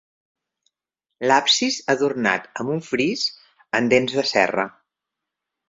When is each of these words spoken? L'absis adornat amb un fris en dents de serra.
L'absis 1.31 1.77
adornat 1.95 2.49
amb 2.63 2.75
un 2.77 2.83
fris 2.89 3.29
en 3.81 3.93
dents 3.95 4.17
de 4.19 4.27
serra. 4.35 4.69